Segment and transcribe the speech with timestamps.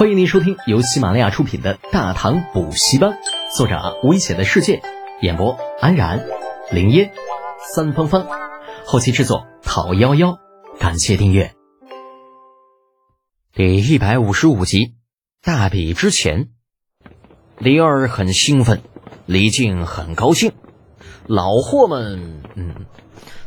[0.00, 3.10] 欢迎您收听由喜马拉雅出品的《大唐补习班》，
[3.54, 4.80] 作者危险的世界，
[5.20, 6.24] 演播安然、
[6.70, 7.12] 林烟、
[7.74, 8.26] 三芳芳，
[8.86, 10.38] 后期制作讨幺幺，
[10.78, 11.52] 感谢订阅。
[13.52, 14.94] 第一百五十五集，
[15.42, 16.48] 大比之前，
[17.58, 18.80] 李二很兴奋，
[19.26, 20.52] 李靖很高兴，
[21.26, 22.86] 老货们，嗯，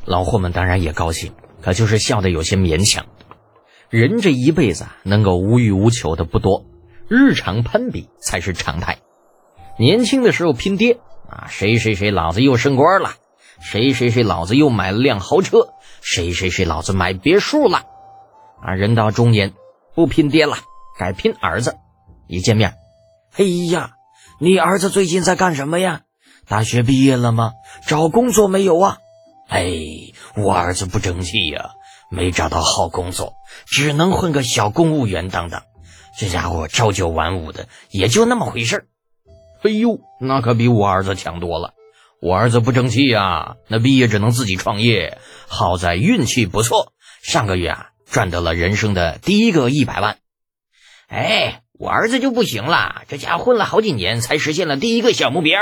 [0.05, 1.33] 老货们当然也高兴，
[1.63, 3.07] 可就是笑得有些勉强。
[3.93, 6.65] 人这一辈子啊，能够无欲无求的不多，
[7.07, 8.97] 日常攀比才是常态。
[9.77, 10.97] 年轻的时候拼爹
[11.29, 13.11] 啊，谁谁谁老子又升官了，
[13.61, 15.67] 谁谁谁老子又买了辆豪车，
[16.01, 17.83] 谁谁谁老子买别墅了。
[18.63, 19.53] 啊，人到中年
[19.93, 20.57] 不拼爹了，
[20.97, 21.75] 改拼儿子。
[22.25, 22.73] 一见面，
[23.37, 23.91] 哎呀，
[24.39, 26.01] 你儿子最近在干什么呀？
[26.47, 27.51] 大学毕业了吗？
[27.85, 28.97] 找工作没有啊？
[29.49, 29.71] 哎，
[30.35, 31.73] 我儿子不争气呀。
[32.13, 33.33] 没找到好工作，
[33.65, 35.63] 只能混个小公务员当当。
[36.19, 38.85] 这家伙朝九晚五的，也就那么回事儿。
[39.63, 41.73] 哎呦，那可比我儿子强多了。
[42.21, 45.17] 我儿子不争气呀，那毕业只能自己创业。
[45.47, 50.19] 好在运气不错，上个月啊赚得了人生的第一个一百万。
[51.07, 55.59] 哎，我儿子就不行了，这家伙混了好几年才实现了第一个小目标。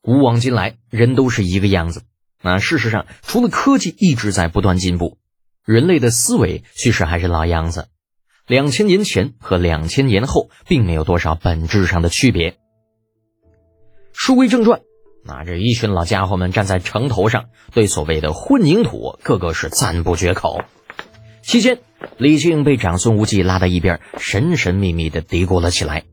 [0.00, 2.04] 古往今来，人都是一个样子。
[2.40, 5.18] 那事实上，除了科技一直在不断进步。
[5.66, 7.88] 人类的思维其实还是老样子，
[8.46, 12.56] 两千年前和两千年后并没有多少本质上的区别。
[14.12, 14.82] 书归正传，
[15.24, 20.62] 那这一群老家伙们站在城头上，对所谓的混凝土个个是赞不绝口。
[21.42, 21.80] 期间，
[22.16, 26.04] 李靖被长孙无忌拉到一边，神神秘秘的嘀咕了起来：“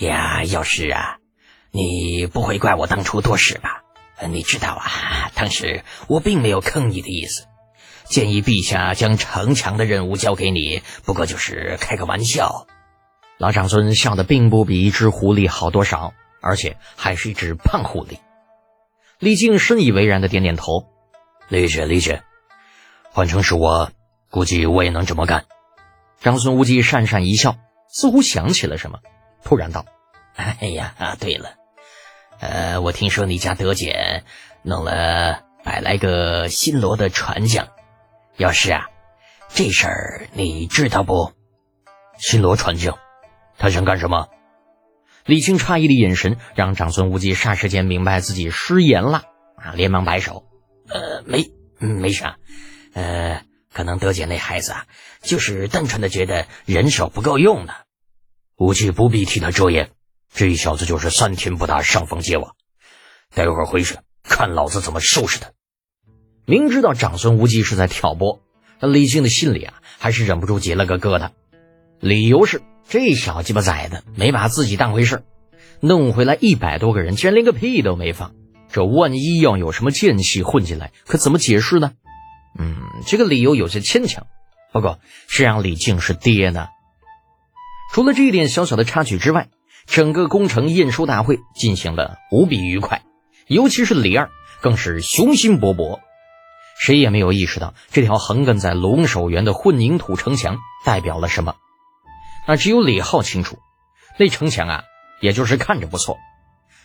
[0.00, 1.18] 呀，药师啊，
[1.72, 3.82] 你不会怪我当初多事吧？
[4.30, 7.44] 你知道啊，当时我并没有坑你的意思。”
[8.12, 12.66] 建议陛下将城墙的任务交给你，不过就是开个玩笑。
[13.38, 18.18] 老长孙笑得并不比一只狐狸好多少，而且还是一只胖狐狸。
[19.18, 20.88] 李靖深以为然的点点头，
[21.48, 22.22] 理解理解。
[23.12, 23.90] 换成是我，
[24.28, 25.46] 估计我也能这么干。
[26.20, 27.56] 长孙无忌讪讪一笑，
[27.88, 28.98] 似乎想起了什么，
[29.42, 29.86] 突然道
[30.36, 31.54] ：“哎呀，对了，
[32.40, 34.24] 呃，我听说你家德简
[34.62, 37.68] 弄了百来个新罗的船匠。”
[38.38, 38.86] 药师啊，
[39.50, 41.32] 这事儿你知道不？
[42.18, 42.98] 新罗传教，
[43.58, 44.28] 他想干什么？
[45.26, 49.22] 李靖诧异的眼神让长孙无忌霎时间明白自己失言了
[49.56, 50.44] 啊，连忙摆手
[50.88, 52.38] ：“呃，没，没啥，
[52.94, 54.86] 呃，可能德姐那孩子啊，
[55.20, 57.74] 就是单纯的觉得人手不够用呢。
[58.56, 59.90] 无忌不必替他遮掩，
[60.32, 62.52] 这小子就是三天不打上房揭瓦，
[63.34, 65.50] 待会儿回去看老子怎么收拾他。”
[66.44, 68.42] 明知道长孙无忌是在挑拨，
[68.80, 71.30] 但李靖的心里啊，还是忍不住结了个疙瘩。
[72.00, 75.22] 理由是这小鸡巴崽子没把自己当回事
[75.80, 78.34] 弄回来一百多个人，竟然连个屁都没放。
[78.70, 81.92] 这万一要有什么奸细混进来，可怎么解释呢？
[82.58, 82.76] 嗯，
[83.06, 84.26] 这个理由有些牵强。
[84.72, 84.98] 不过
[85.28, 86.66] 谁让李靖是爹呢？
[87.92, 89.48] 除了这一点小小的插曲之外，
[89.86, 93.02] 整个工程验收大会进行的无比愉快，
[93.46, 94.30] 尤其是李二
[94.60, 96.00] 更是雄心勃勃。
[96.84, 101.54] 谁也没有意识到这条横亘在龙首原的混凝土城墙代表了什么，
[102.48, 103.60] 那只有李浩清楚。
[104.18, 104.82] 那城墙啊，
[105.20, 106.18] 也就是看着不错，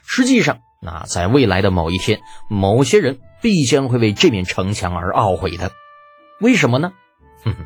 [0.05, 5.71] 实际上，那在未来的某一天，某些人必将会为这面城墙而懊悔的。
[6.39, 6.93] 为什么呢？
[7.43, 7.65] 哼哼，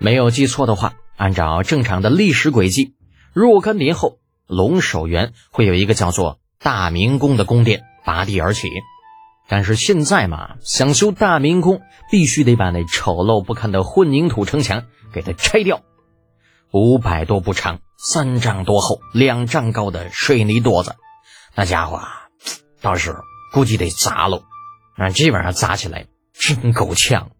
[0.00, 2.96] 没有记错的话，按照正常的历史轨迹，
[3.32, 4.18] 若干年后，
[4.48, 8.68] 龙首原会有一个叫做大明宫的宫殿拔地而起。
[9.48, 15.80] 但是现在嘛，想修大明宫，必须得把那丑陋不堪的混凝土城墙给它拆掉。
[16.70, 20.96] 五百多步长，三丈多厚，两丈高的水泥垛子，
[21.54, 22.28] 那家伙啊，
[22.82, 23.20] 到时候
[23.54, 24.42] 估计得砸喽。
[24.96, 27.30] 啊，这玩意儿砸起来真够呛。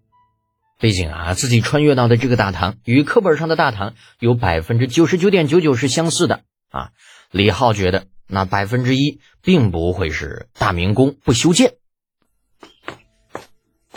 [0.81, 6.41] 毕竟啊，自己穿越到的这个大唐，与课本上的大唐有百分之九十九点九九是相似的
[6.71, 6.91] 啊。
[7.33, 11.75] 李浩觉得，那百分之一并不会是大明宫不修建。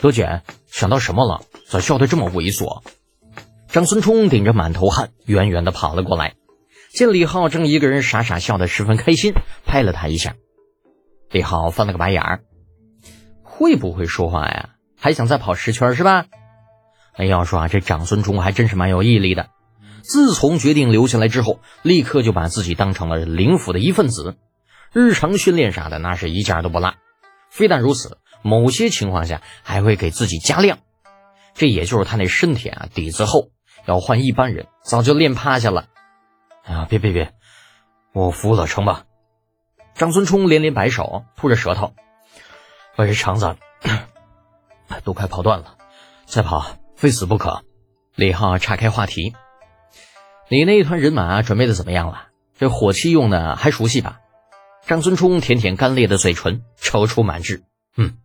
[0.02, 1.46] 德简想到什么了？
[1.68, 2.82] 咋笑得这么猥琐？
[3.68, 6.34] 张孙冲顶着满头汗，远远的跑了过来，
[6.92, 10.34] 见李浩正一个人傻傻笑得十分开心，拍了他一下。
[11.30, 12.42] 李浩翻了个白眼儿，
[13.44, 14.72] 会不会说话呀？
[15.00, 16.26] 还想再跑十圈是吧？
[17.14, 19.50] 哎，要说啊，这长孙冲还真是蛮有毅力的。
[20.02, 24.36] 自从决定留下来之后，立刻就把自己当成了灵府的一份子，
[24.94, 26.96] 日常训练啥的那是一件都不落。
[27.52, 28.18] 非但如此。
[28.42, 30.80] 某些情况下还会给自己加量，
[31.54, 33.52] 这也就是他那身体啊底子厚，
[33.86, 35.88] 要换一般人早就练趴下了。
[36.64, 37.34] 啊，别别别，
[38.14, 39.06] 我服了，成吧？
[39.96, 41.94] 张孙冲连连摆手，吐着舌头，
[42.96, 43.58] 我这肠子
[45.04, 45.78] 都快跑断了，
[46.26, 47.64] 再跑非死不可。
[48.16, 49.36] 李浩岔开话题
[50.50, 52.28] ：“你那一团人马准备的怎么样了？
[52.58, 54.20] 这火器用的还熟悉吧？”
[54.86, 57.64] 张孙冲舔舔干裂的嘴唇，踌躇满志
[57.96, 58.18] ：“嗯，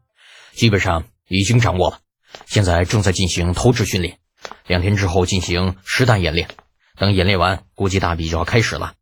[0.57, 2.01] 基本上已经掌握了，
[2.47, 4.19] 现在正在进行投掷训练，
[4.67, 6.49] 两天之后进行实弹演练。
[6.97, 8.95] 等演练完，估计大比就要开始了。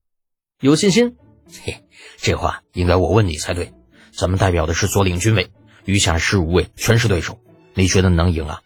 [0.61, 1.17] 有信心？
[1.63, 1.85] 嘿，
[2.19, 3.73] 这话应该我问你才对。
[4.13, 5.53] 咱们代表的是左领军委，
[5.85, 7.39] 余下十五位全是对手，
[7.75, 8.63] 你觉得能赢啊？”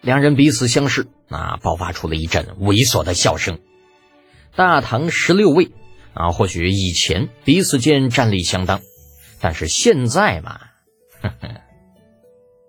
[0.00, 3.58] 两人彼此相视，那，爆发出了一阵猥琐的笑声。
[4.54, 5.72] 大唐十六位，
[6.12, 8.82] 啊，或许以前彼此间战力相当，
[9.40, 10.60] 但是现在嘛，
[11.20, 11.63] 呵呵。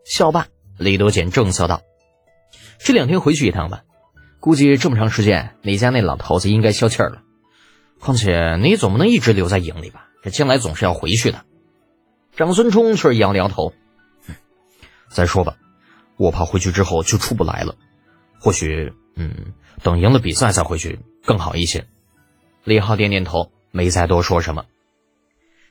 [0.06, 0.48] 笑罢，
[0.78, 1.82] 李德俭正色道
[2.80, 3.84] ：“这两天回去一趟吧，
[4.40, 7.24] 估计这么长时间，你家那老头子应该消气儿了。
[8.00, 10.08] 况且你总不能一直留在营里吧？
[10.22, 11.44] 这将来总是要回去的。”
[12.38, 13.74] 长孙冲却摇了摇头
[15.10, 15.58] ：“再说吧。”
[16.18, 17.76] 我怕回去之后就出不来了，
[18.40, 19.54] 或许，嗯，
[19.84, 21.88] 等赢了比赛再回去更好一些。
[22.64, 24.64] 李浩点点头，没再多说什么。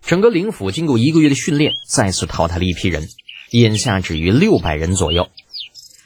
[0.02, 3.08] 整个灵府经过一个月的训练，再次淘汰了一批人，
[3.54, 5.30] 眼下只余六百人左右。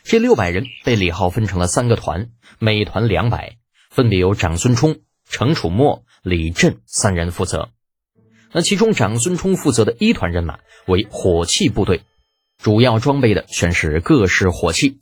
[0.05, 2.29] 这六百人被李浩分成了三个团，
[2.59, 3.57] 每团两百，
[3.89, 4.99] 分别由长孙冲、
[5.31, 7.71] 程楚墨、李振三人负责。
[8.53, 12.03] 那其中长孙冲负责的一团人马为火器部队。
[12.59, 15.01] 主要装备的全是各式火器，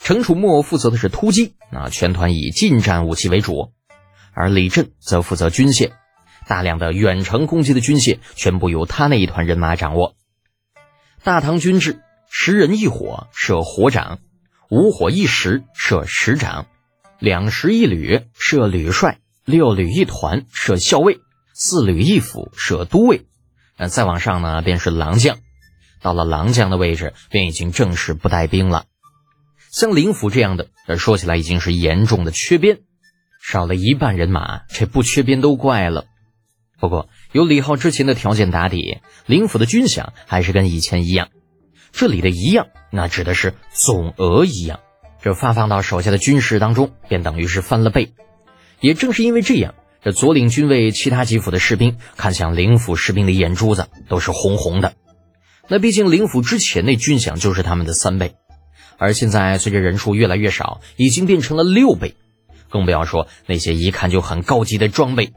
[0.00, 3.72] 程楚墨负责的是突击，啊，全团以近战武器为主，
[4.34, 5.92] 而李振则负责军械，
[6.48, 10.16] 大量的远程攻击的军械全部由他那一团人马掌握。
[11.28, 14.18] 大唐军制：十人一伙设火长，
[14.70, 16.68] 五火一十设石长，
[17.18, 21.20] 两十一旅设旅帅，六旅一团设校尉，
[21.52, 23.26] 四旅一府设都尉，
[23.76, 25.36] 那再往上呢，便是郎将。
[26.00, 28.86] 到了郎将的位置，便已经正式不带兵了。
[29.70, 32.78] 像灵府这样的，说起来已经是严重的缺编，
[33.42, 36.06] 少了一半人马，这不缺编都怪了。
[36.80, 41.28] 不过有李浩之前的条件打底，灵府的军饷还是跟以前一样。
[41.92, 44.80] 这里的一样，那指的是总额一样。
[45.20, 48.12] 这发放到手下的军士当中，便等于是翻了倍。
[48.80, 54.94] 也正是因为这样，这左领军卫其他几府的士兵看向灵府士兵的眼珠子都是红红的。
[55.66, 58.36] 那毕竟灵府之前那军饷就是他们的三倍，
[58.96, 62.14] 而现在随着人数越来越少，已经变成了六倍，
[62.70, 65.32] 更不要说那些一看就很高级的装备。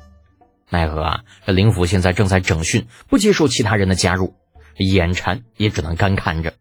[0.71, 4.35] 奈何啊，这灵府现在正在整训，不接受其他人的加入，
[4.77, 6.53] 眼馋也只能干看着。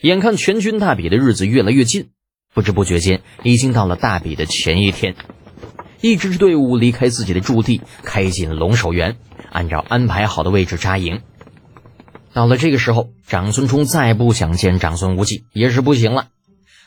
[0.00, 2.08] 眼看全军大比的日子越来越近，
[2.54, 5.16] 不知不觉间已经到了大比的前一天，
[6.00, 9.16] 一支支队伍离开自己的驻地，开进龙首原，
[9.52, 11.20] 按照安排好的位置扎营。
[12.32, 16.28] 到了这个时候，长孙冲再不想见长孙无忌也是不行了。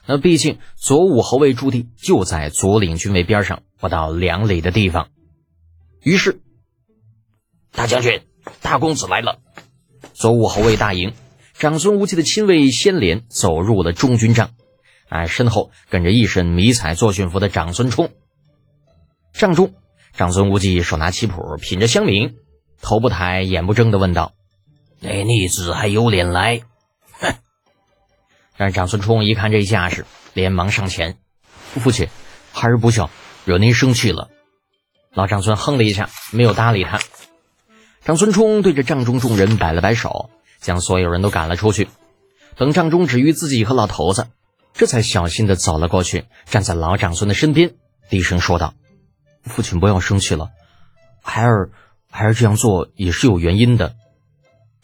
[0.07, 5.09] 那毕竟左武侯卫驻地就在左领军卫边上不到两里的地方。
[6.03, 6.41] 于是，
[7.71, 8.23] 大将军、
[8.61, 9.39] 大公子来了。
[10.13, 11.13] 左武侯卫大营，
[11.53, 14.49] 长孙无忌的亲卫先连走入了中军帐，
[15.09, 18.11] 哎，身后跟着一身迷彩作训服的长孙冲。
[19.31, 19.75] 帐中，
[20.13, 22.33] 长孙无忌手拿棋谱，品着香茗，
[22.81, 24.33] 头不抬，眼不睁的问道。
[24.99, 26.61] 那逆子还有脸来？
[27.19, 27.35] 哼！
[28.57, 31.17] 让长孙冲一看这架势，连忙上前
[31.79, 32.07] ：“父亲，
[32.51, 33.11] 孩儿不孝，
[33.45, 34.31] 惹您生气了。”
[35.13, 36.99] 老长孙哼了一下，没有搭理他。
[38.05, 40.29] 长孙冲对着帐中众人摆了摆手，
[40.61, 41.89] 将所有人都赶了出去。
[42.55, 44.27] 等帐中只余自己和老头子，
[44.73, 47.73] 这才小心的走了过去，站在老长孙的身边，
[48.09, 48.73] 低声说道
[49.43, 50.51] ：“父亲不要生气了，
[51.21, 51.71] 孩儿，
[52.09, 53.95] 孩儿这样做也是有原因的。”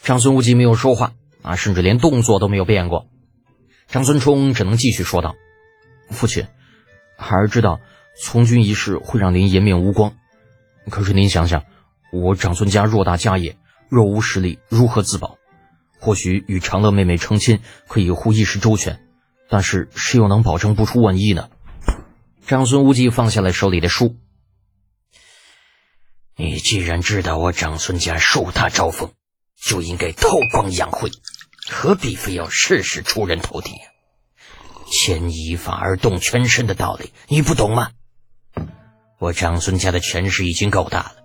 [0.03, 3.07] 长孙无忌没有说话啊，甚至连动作都没有变过。
[3.87, 5.35] 长孙冲只能继续说道
[6.11, 6.47] ：“父亲，
[7.17, 7.79] 孩儿知道
[8.21, 10.15] 从军一事会让您颜面无光，
[10.89, 11.63] 可是您想想，
[12.11, 13.57] 我长孙家偌大家业，
[13.89, 15.37] 若无实力，如何自保？
[15.99, 18.99] 或许与长乐妹妹成亲可以护一时周全，
[19.49, 21.49] 但是谁又能保证不出万一呢？”
[22.45, 24.15] 长孙无忌放下了手里的书
[26.35, 29.11] ：“你既然知道我长孙家树大招风。”
[29.59, 31.09] 就应该韬光养晦，
[31.67, 33.71] 何必非要事事出人头地？
[34.85, 37.89] 牵一发而动全身的道理，你不懂吗？
[39.19, 41.15] 我长孙家的权势已经够大了，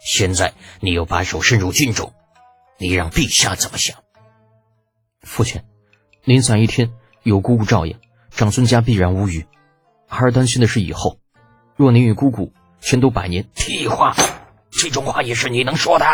[0.00, 2.12] 现在你又把手伸入军中，
[2.78, 3.98] 你让陛下怎么想？
[5.20, 5.62] 父亲，
[6.24, 7.98] 您在一天有姑姑照应，
[8.30, 9.46] 长孙家必然无虞。
[10.06, 11.18] 孩儿担心的是以后，
[11.76, 13.48] 若您与姑姑全都百年。
[13.54, 14.14] 屁话，
[14.70, 16.06] 这种话也是你能说的？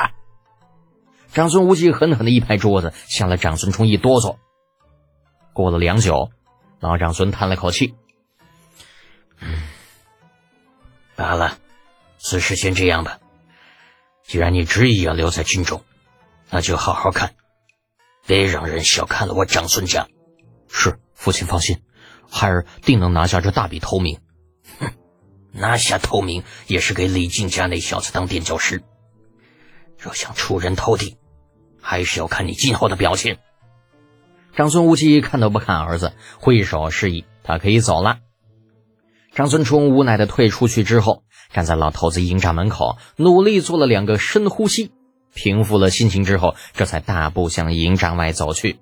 [1.33, 4.37] 长孙无忌狠狠的一拍桌子，吓了长孙冲一哆嗦。
[5.53, 6.31] 过了良久，
[6.81, 7.95] 老长孙叹了口气
[9.39, 9.63] ：“嗯，
[11.21, 11.59] 罢了，
[12.19, 13.19] 此事先这样吧。
[14.23, 15.85] 既然你执意要留在军中，
[16.49, 17.35] 那就好好看，
[18.27, 20.09] 别让人小看了我长孙家。”
[20.67, 21.83] 是，父亲放心，
[22.27, 24.19] 孩儿定能拿下这大笔头名。
[24.79, 24.95] 哼，
[25.53, 28.83] 拿下头名也是给李靖家那小子当垫脚石。
[29.99, 31.19] 若想出人头地，
[31.83, 33.37] 还是要看你今后的表现。
[34.57, 38.21] 长孙无忌看都不看儿子，挥手示意他可以走了。
[39.35, 41.23] 长孙冲无奈的退出去之后，
[41.53, 44.91] 站在老头子营帐门口，努力做了两个深呼吸，
[45.35, 48.79] 平复了心情之后，这才大步向营帐外走去。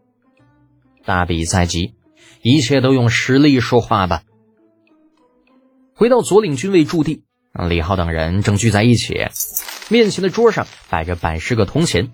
[1.04, 1.94] 大比在即，
[2.42, 4.22] 一切都用实力说话吧。
[5.94, 7.24] 回到左领军卫驻地，
[7.68, 9.26] 李浩等人正聚在一起，
[9.88, 12.10] 面前的桌上摆着百十个铜钱。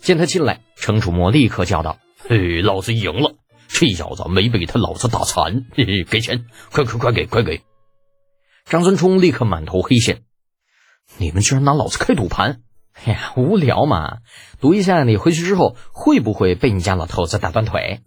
[0.00, 1.98] 见他进来，程楚墨立刻叫道
[2.28, 3.36] ：“嘿，老子赢了！
[3.72, 7.62] 这小子没被他老子打残，嘿嘿，给钱，快快快给，快给！”
[8.66, 10.22] 张孙冲立刻满头黑线
[11.18, 12.62] ：“你们居然拿老子开赌盘！
[13.04, 14.18] 哎呀，无聊嘛！
[14.60, 18.00] 赌一下，你回去之后会不会被你家老头子打断腿？”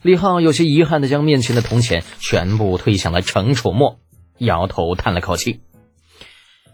[0.00, 3.98] 李浩有些遗憾的将面前的铜钱全部推向了程楚墨，
[4.38, 5.62] 摇头叹了口气：“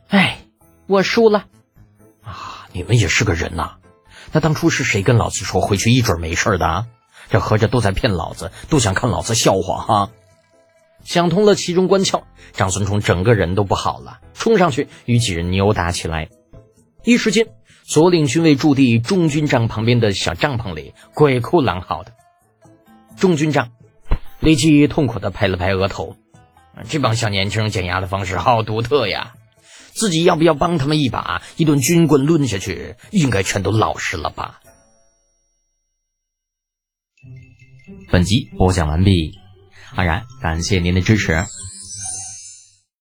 [0.08, 0.40] 哎，
[0.86, 1.46] 我输了。
[2.22, 3.76] 啊，你们也是个人呐！”
[4.32, 6.86] 那当初是谁跟老子说回去一准没事的？
[7.30, 10.10] 这合着都在骗老子，都想看老子笑话哈！
[11.04, 16.28] 想通了其中关窍，张孙冲整个人都不好了，冲上去与几人扭打起来。
[17.04, 17.46] 一时间，
[17.84, 22.12] 左领军卫驻地中军帐旁边的小帐篷里鬼哭狼嚎的。
[23.16, 23.70] 中军帐，
[24.40, 26.16] 李记痛苦地拍了拍额头，
[26.88, 29.34] 这帮小年轻减压的方式好独特呀！
[29.92, 31.42] 自己要不要帮他们一把？
[31.56, 34.60] 一顿军棍抡下去，应该全都老实了吧？
[38.10, 39.38] 本集播讲完毕，
[39.94, 41.44] 安然感谢您的支持。